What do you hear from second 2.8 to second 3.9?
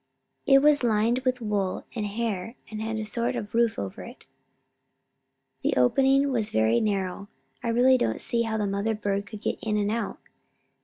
had a sort of roof